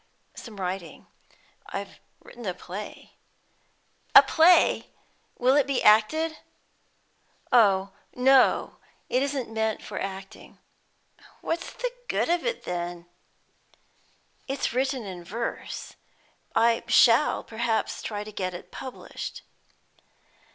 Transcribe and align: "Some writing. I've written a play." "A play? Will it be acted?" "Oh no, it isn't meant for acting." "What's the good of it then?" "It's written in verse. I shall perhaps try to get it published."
"Some 0.33 0.59
writing. 0.59 1.05
I've 1.67 1.99
written 2.23 2.47
a 2.47 2.55
play." 2.55 3.17
"A 4.15 4.23
play? 4.23 4.87
Will 5.37 5.55
it 5.55 5.67
be 5.67 5.83
acted?" 5.83 6.39
"Oh 7.51 7.93
no, 8.15 8.77
it 9.09 9.21
isn't 9.21 9.53
meant 9.53 9.83
for 9.83 10.01
acting." 10.01 10.57
"What's 11.41 11.71
the 11.71 11.91
good 12.07 12.31
of 12.31 12.43
it 12.43 12.63
then?" 12.63 13.09
"It's 14.47 14.73
written 14.73 15.05
in 15.05 15.23
verse. 15.23 15.93
I 16.55 16.83
shall 16.87 17.43
perhaps 17.43 18.01
try 18.01 18.23
to 18.23 18.31
get 18.31 18.55
it 18.55 18.71
published." 18.71 19.43